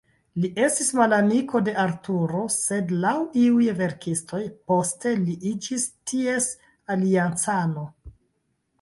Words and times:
Li 0.43 0.49
estis 0.67 0.87
malamiko 0.99 1.61
de 1.67 1.75
Arturo, 1.83 2.41
sed, 2.55 2.95
laŭ 3.05 3.13
iuj 3.43 3.69
verkistoj, 3.83 4.43
poste 4.73 5.15
li 5.23 5.39
iĝis 5.55 5.89
ties 6.15 6.53
aliancano. 6.97 7.91